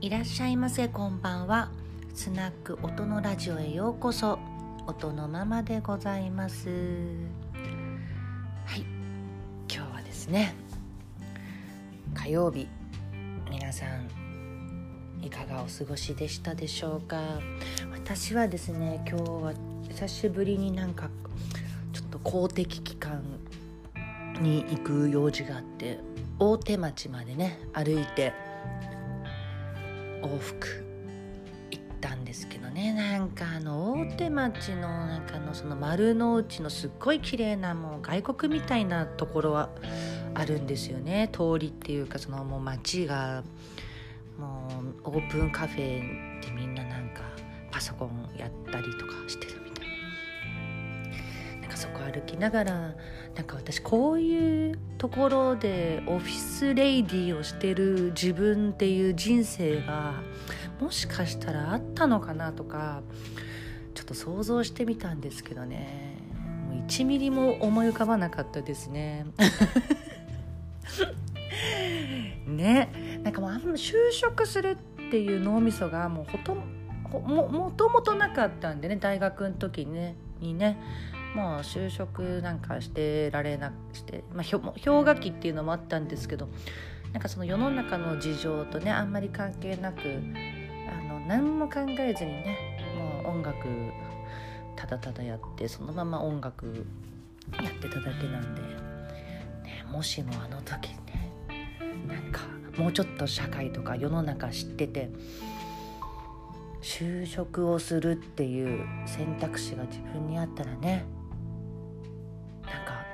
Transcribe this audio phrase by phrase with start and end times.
[0.00, 0.86] いらっしゃいませ。
[0.86, 1.70] こんばんは。
[2.14, 4.38] スナック音のラジオへようこそ。
[4.86, 6.68] 音のままでございます。
[8.64, 8.82] はい。
[9.68, 10.54] 今日はですね
[12.14, 12.68] 火曜日。
[13.50, 17.40] 皆さんいかがお過ごしでしたでしょうか？
[17.92, 19.52] 私はですね今日は
[19.88, 21.10] 久しぶりになんか
[21.92, 23.24] ちょっと公的機関
[24.40, 25.98] に行く用事があって
[26.38, 28.32] 大手町までね歩いて
[30.22, 30.84] 往復。
[31.70, 32.92] 行ったんですけどね。
[32.92, 39.70] なんかあの大手町の中のその丸の内のすっごい綺麗なもう外国みたいなところは
[40.34, 41.28] あるんですよね。
[41.32, 43.42] 通りっていうかそのもう街が
[44.38, 44.68] も
[45.04, 46.00] うオープンカフェ
[46.40, 47.22] でみんななんか
[47.70, 51.60] パソコンやったりとかしてるみたいな。
[51.62, 52.94] なんかそこ歩きながら
[53.38, 60.14] なんか私こういうところでオフィスレイディーをしてる自分っていう人生が
[60.80, 63.00] もしかしたらあったのかなとか
[63.94, 66.18] ちょっと想像してみたんですけどね。
[66.68, 69.24] もう1ミリも思い浮かばなかったですね。
[72.44, 73.20] ね。
[73.22, 74.76] なんかもうあんま就職するっ
[75.12, 80.16] ていう脳みそがもうほとももともとなかったんでね大学の時にね。
[80.40, 80.76] にね。
[81.38, 86.48] もう就職なんかしてられなくして、まあ、氷河期っていうのもあったんですけど
[87.12, 92.58] なんかその世の中の事情とねあんまり関係なくあの何も考えずにね
[93.24, 93.68] もう音楽
[94.74, 96.84] ただただやってそのまま音楽
[97.62, 98.60] やってただけなんで、
[99.62, 101.32] ね、もしもあの時ね
[102.08, 102.40] なんか
[102.76, 105.10] もうちょっと社会とか世の中知ってて
[106.82, 111.04] 就職をするっていう選択肢が自分にあったらね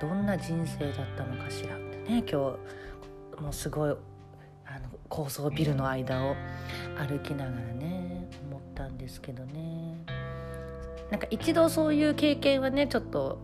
[0.08, 2.56] どんな人生だったのかしらってね今
[3.38, 3.90] 日もうすごい
[4.66, 6.36] あの高層ビルの間を
[6.98, 9.96] 歩きながらね思ったんですけどね。
[11.10, 13.38] なんか一度そういう経験はねちょっと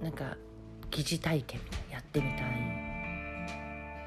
[0.00, 0.36] なんか
[0.90, 2.40] 疑似体験みたいなやってみたい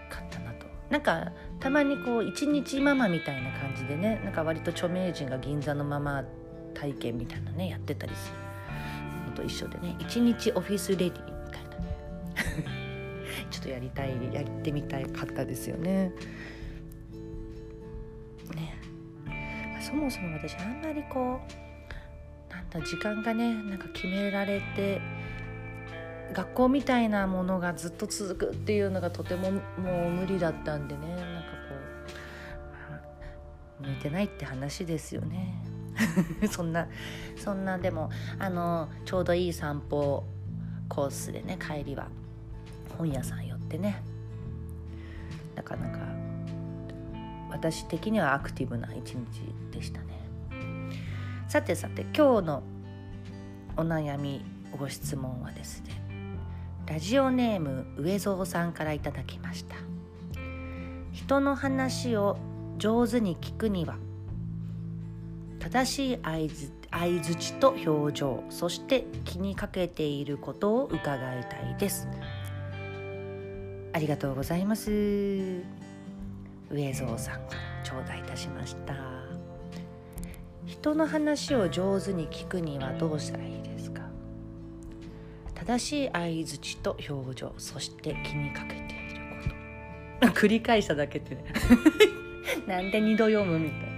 [0.10, 0.66] かったなと。
[0.90, 6.24] なんかたまにこう一日ママみたいな感じでねなんか割と著名人が銀座のママ
[6.74, 11.33] 体験みたいなねやってたりするのと一緒でね一日オフィスレディ
[13.54, 16.12] ちょっとやりたいやってみたいかったですよね。
[18.56, 21.40] ね、そもそも私あんまりこ
[22.50, 25.00] うなんだ時間がねなんか決められて
[26.34, 29.60] 学校みたいなものがずっと続くっていうのがとてもも
[30.08, 31.76] う無理だったんでねなんかこ
[33.82, 35.64] う、向いてないって話ですよね。
[36.50, 36.88] そんな
[37.38, 38.10] そんなでも
[38.40, 40.24] あのちょうどいい散歩
[40.90, 42.08] コースでね帰りは。
[42.98, 44.02] 本屋さん寄ってね。
[45.56, 46.00] なかなか
[47.52, 49.26] 私的にはアクティブな一日
[49.72, 50.20] でしたね。
[51.48, 52.64] さてさて今日の
[53.78, 54.44] お悩み
[54.78, 56.02] ご質問はですね
[56.88, 59.76] ラジオネーム上蔵さんからいただきました。
[61.12, 62.38] 人の話を
[62.78, 63.98] 上手に聞くには
[65.60, 66.40] 正しい相
[67.22, 72.08] づちと表情そして気にかけていることを伺いたいです。
[73.94, 74.92] ありがとうございます。
[76.70, 78.96] 上蔵さんから頂戴いたしました。
[80.66, 84.02] 人の話を上手に聞くにはどうしたらいいですか？
[85.54, 88.86] 正しい相づちと表情そして気にかけている
[90.22, 90.34] こと。
[90.40, 91.44] 繰り返しただけってね。
[92.68, 93.90] なんで2度読むみたいな。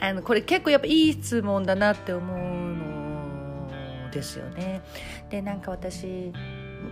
[0.08, 4.80] あのこれ結構やっぱいい質問だなって思うのですよね。
[5.28, 6.32] でなんか私、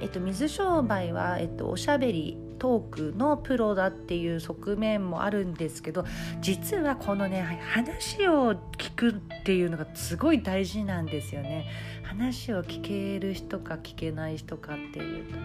[0.00, 6.04] えっと、水商売は、えっと、おしゃべりトークのプロだっていう側面もあるんですけど
[6.40, 7.40] 実はこのね
[7.72, 9.12] 話を聞くっ
[9.44, 11.66] ていうのがすごい大事なんですよね。
[12.02, 15.42] 話を聞ける人か聞けない人かっていうとね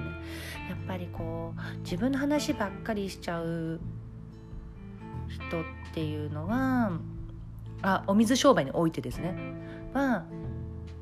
[0.70, 3.80] やっぱりこう自分の話ばっかりしちゃう
[5.28, 5.64] 人っ
[5.94, 6.94] ていうのは
[7.82, 9.36] あお水商売においてですね。
[9.94, 10.26] は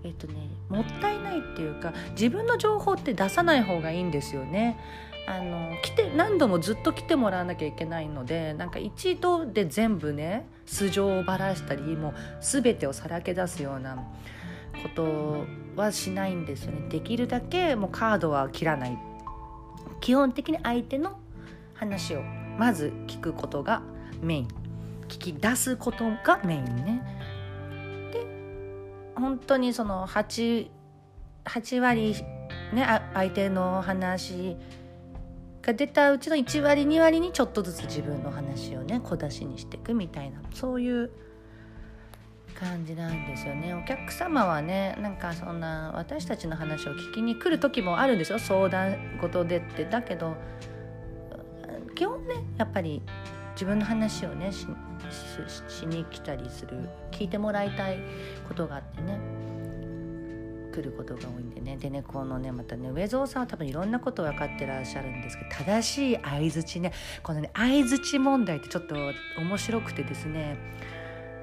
[0.03, 0.33] えっとね
[0.69, 4.80] もったいないっていうか自分の情報って出さない方がいいんですよね。
[5.27, 13.95] あの来て何度もずっと来てもらわなきゃいけないのでなんか一度で全部ね素性をばらしたりもう全てをさらけ出すような
[14.81, 15.45] こと
[15.75, 16.89] はしないんですよね。
[16.89, 18.97] できるだけもうカードは切らない。
[20.00, 21.19] 基本的に相手の
[21.75, 22.24] 話を
[22.57, 23.83] まず聞くことが
[24.21, 24.47] メイン。
[25.07, 27.20] 聞き出すことがメインね。
[29.31, 30.69] 本当にその 8,
[31.45, 32.16] 8割
[32.74, 34.57] ね相手の話
[35.62, 41.12] が出たうちの1割2割にちょっとずつ自分の話をね小出しにしていくみたいなそういう
[42.56, 43.74] 感じなんですよね。
[43.74, 48.39] お客様はねなんかそんな私たちの話を聞きに来る時もあるんですよ。
[48.39, 49.86] 相談事でって。
[49.86, 50.36] だけど
[51.95, 53.01] 基本ねやっぱり
[53.61, 54.65] 自分の話をねし
[55.85, 57.99] に来たりする聞いてもらいたい
[58.47, 59.19] ことがあってね
[60.73, 66.91] 来ることが多いんでねでねこのねまたね上蔵さんは多分いろんなこと分かってらっしゃるんですけど正しい相づちね
[67.21, 68.95] このね相づち問題ってちょっと
[69.37, 70.57] 面白くてですね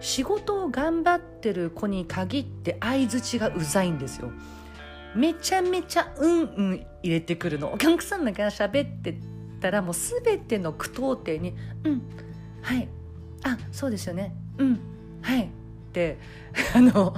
[0.01, 4.33] 仕事を頑張ってる子に限って相づちがうざいんですよ。
[5.15, 6.43] めちゃめちゃうんう
[6.75, 9.19] ん入れてくるのお客さんが喋って
[9.59, 12.03] たらもう全ての句読点に「うん
[12.63, 12.89] はい
[13.45, 14.81] あそうですよねうん
[15.23, 15.49] はい」っ
[15.93, 16.19] て
[16.75, 17.15] あの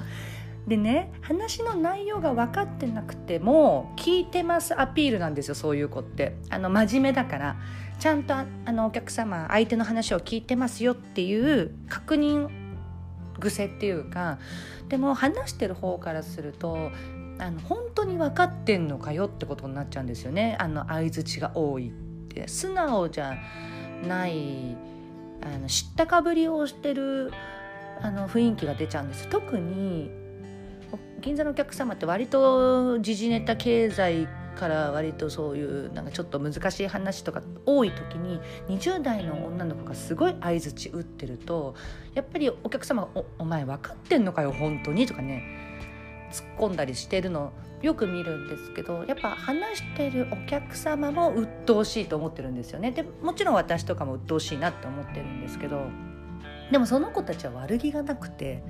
[0.67, 6.37] でね話の内容が分かってなくても聞いてますアピールなんですよそういう子って。
[6.51, 7.57] あの真面目だから。
[8.01, 12.49] ちゃんとあのお客様相手の話を聞いてますよっていう確認
[13.39, 14.39] 癖っていうか
[14.89, 16.91] でも話してる方からすると
[17.39, 20.57] あの本当に分かってんのかよってことになっちゃうんですよね。
[20.59, 22.10] あの相づちが多いって。
[22.47, 23.37] 素直じゃ
[24.07, 24.77] ない
[25.43, 27.33] あの知ったかぶりをしてる
[28.01, 29.29] あの雰囲気が出ちゃうんです。
[29.29, 30.11] 特に
[31.21, 41.75] 銀座のお客様って割と時事ネタ経済から割とそういうなんかちょっと難しい話とか多い時に20代の女の子がすごい相づち打ってると
[42.15, 45.80] やっぱりお客様がお「お前分かってんのかよ本当に」とかね
[46.31, 52.91] 突っ込んだりしてるのよく見るんですけどやっぱ話してるお客様も鬱陶しいと思ってるんですよね。
[52.91, 55.87] でもちろん私とかも鬱陶しいなって思ってるんですけど
[56.71, 58.63] でもその子たちは悪気がなくて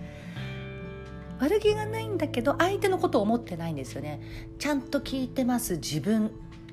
[1.40, 4.20] 悪気がないんだけど相手のことを思ってないんですよね。
[4.58, 6.30] ちゃんと聞いてます自分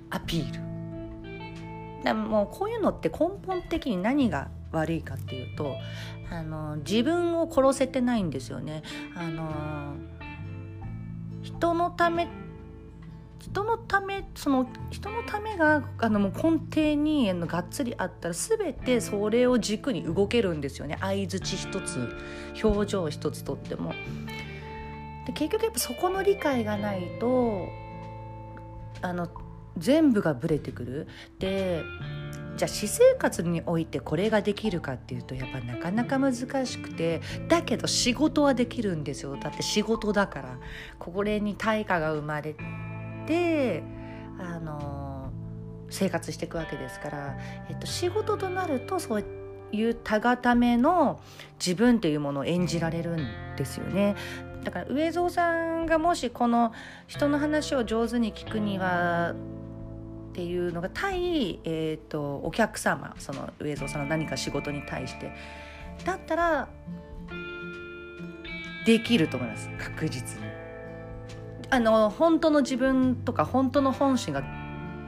[0.09, 2.03] アピール。
[2.03, 5.75] だもうこういうのって根本的に何が悪いかっていうと
[6.29, 8.83] あの自分を殺せてないんですよね。
[9.15, 9.95] あの
[11.47, 12.27] 人のため
[13.39, 22.13] 人のためその人のためがあのもう根底にがっつりあったら全てそれを軸に動けるんですよね相づち一つ
[22.61, 23.93] 表情一つとっても。
[25.25, 27.67] で結局やっぱそこの理解がないと
[29.01, 29.29] あの
[29.77, 31.07] 全部がブレてくる。
[31.39, 31.83] で
[32.57, 36.33] じゃあ私生活においてこれができるかっていうとやっぱなかなか難
[36.65, 39.37] しくてだけど仕事はできるんですよ。
[39.37, 40.57] だって仕事だから。
[40.99, 42.55] これに対価が生まれ
[43.25, 43.83] て
[44.39, 45.31] あの
[45.89, 47.37] 生活していくわけですから、
[47.69, 49.23] えっと、仕事となるとそう
[49.71, 51.19] いうたがための
[51.59, 53.27] 自分っていうものを演じられるん
[53.57, 54.15] ですよね。
[54.63, 56.73] だから上蔵さんがもしこの
[57.07, 59.33] 人の話を上手に聞くには
[60.37, 65.31] っていうのが対、えーと、お客様その上蔵さんの何か仕事に対して
[66.05, 66.67] だったら
[68.85, 70.45] できると思います確実に。
[71.71, 74.43] あの本当の自分とか本当の本心が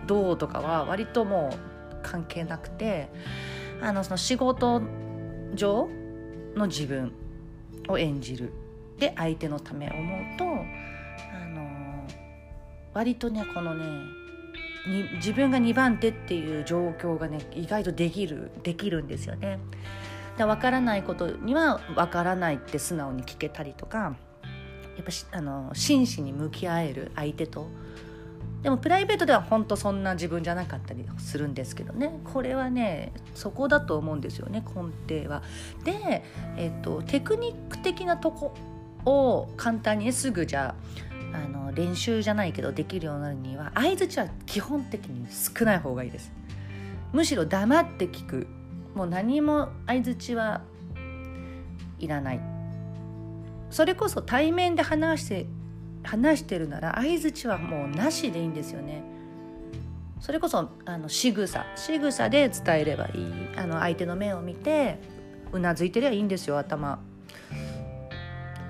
[0.07, 3.09] どうとかは割ともう関係なくて
[3.81, 4.81] あのその仕事
[5.53, 5.87] 上
[6.55, 7.13] の自分
[7.87, 8.51] を演じる
[8.97, 12.03] で相手のため思うとあの
[12.95, 14.18] 割とねこのね
[14.87, 19.59] に自分が2番手っていう状況がね意外とできるできるんですよね。
[20.37, 24.09] で分からないことには分からないって素直に聞けたりとかや
[25.01, 27.67] っぱあの真摯に向き合える相手と
[28.63, 35.43] でもプライベートでは本当そんな自分じゃなかったりするんですけどねこれはねそこだと思うんですよね根底は。
[35.83, 36.23] で、
[36.57, 38.53] えっと、テクニック的なとこ
[39.05, 46.31] を簡単にすぐじゃああの練習じゃないけどできるようになるには相づちは基本的に少ない方がいいです。
[47.13, 48.47] むしろ黙って聞く。
[48.95, 50.61] もう何も相づちは
[51.99, 52.41] いらない。
[53.69, 55.45] それこそ対面で話して
[56.03, 59.03] 話してるなら相づちはもうなしでいいんですよね。
[60.19, 61.65] それこそあの仕草。
[61.75, 63.57] 仕草で伝えればいい。
[63.57, 64.99] あの相手の目を見て
[65.51, 66.99] うなずいてりゃいいんですよ頭。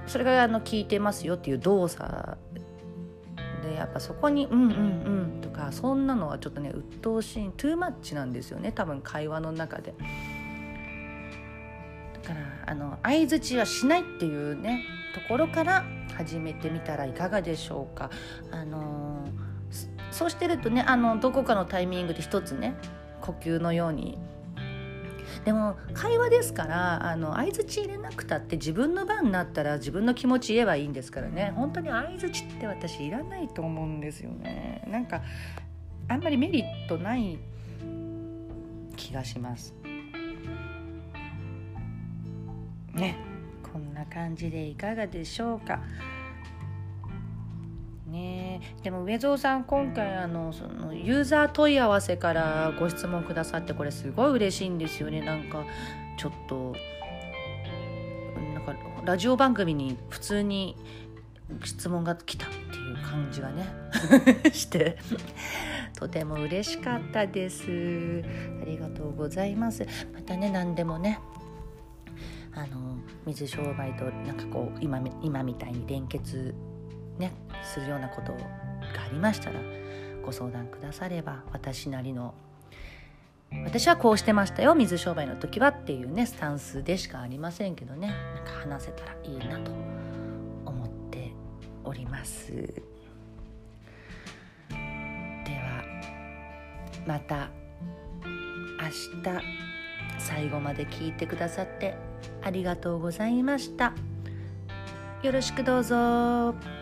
[0.09, 2.37] それがあの聞いてますよっていう動作
[3.61, 9.93] でやっぱそこに「うんうんうん」とかそんなのはちょっとね鬱陶しいトゥーマッチなんですよね多分会話の中で。
[12.23, 15.85] だからあの相づちはしないっていうねところから
[16.15, 18.09] 始めてみたらいかがでしょうか。
[18.51, 19.25] あの
[20.11, 22.73] そうしてるとねあのどこかのタイミングで一つね
[23.21, 24.17] 呼吸のように
[25.45, 31.53] でも会話ですからあの相づち入れなくたって自分の番になったら自分の気持ち言えばいいんですからね。
[31.55, 34.83] 本当に相づちって私いらないと思うんですよね。
[34.87, 35.21] なんか
[36.07, 37.37] あんまりメリットない
[38.95, 39.73] 気がします。
[42.93, 43.15] ね。
[43.71, 45.79] こんな感じでいかがでしょうか
[48.83, 55.21] でも上蔵さん今回あのそのユーザー問い合わせからご質問くださってこれすごい嬉しいんですよね。
[55.21, 55.63] なんか
[56.17, 56.75] ちょっと
[58.53, 60.75] なんかラジオ番組に普通に
[61.63, 63.65] 質問が来たっていう感じがね
[64.53, 64.97] して
[65.97, 68.23] とても嬉しかったです。
[68.61, 69.85] ありがとうございます。
[70.13, 71.19] またね何でもね
[72.53, 76.53] あの水商売となんかこう今今みたいに連結
[77.17, 77.31] ね
[77.63, 79.59] するようなことがありましたら
[80.23, 82.33] ご相談くだされば私なりの
[83.63, 89.71] 私はこうしてましたよ水商売の時はっていうねスタンスでしかありませんけどねなんか話せたらいいなと
[90.65, 91.33] 思って
[91.83, 92.75] おりますで
[95.55, 95.83] は
[97.07, 97.49] また
[98.81, 98.89] 明
[99.23, 99.43] 日
[100.19, 101.95] 最後まで聞いてくださって
[102.43, 103.93] ありがとうございました
[105.23, 106.78] よろしくどうぞ。